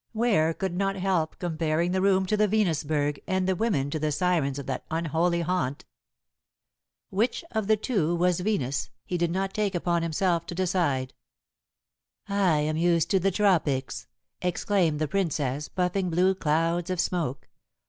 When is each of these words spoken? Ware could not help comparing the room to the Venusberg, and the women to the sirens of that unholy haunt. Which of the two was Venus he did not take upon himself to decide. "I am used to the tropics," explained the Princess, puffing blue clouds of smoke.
Ware 0.15 0.51
could 0.55 0.75
not 0.75 0.95
help 0.95 1.37
comparing 1.37 1.91
the 1.91 2.01
room 2.01 2.25
to 2.25 2.35
the 2.35 2.47
Venusberg, 2.47 3.21
and 3.27 3.47
the 3.47 3.55
women 3.55 3.91
to 3.91 3.99
the 3.99 4.11
sirens 4.11 4.57
of 4.57 4.65
that 4.65 4.83
unholy 4.89 5.41
haunt. 5.41 5.85
Which 7.11 7.43
of 7.51 7.67
the 7.67 7.77
two 7.77 8.15
was 8.15 8.39
Venus 8.39 8.89
he 9.05 9.15
did 9.15 9.29
not 9.29 9.53
take 9.53 9.75
upon 9.75 10.01
himself 10.01 10.47
to 10.47 10.55
decide. 10.55 11.13
"I 12.27 12.61
am 12.61 12.77
used 12.77 13.11
to 13.11 13.19
the 13.19 13.29
tropics," 13.29 14.07
explained 14.41 14.97
the 14.97 15.07
Princess, 15.07 15.67
puffing 15.69 16.09
blue 16.09 16.33
clouds 16.33 16.89
of 16.89 16.99
smoke. 16.99 17.47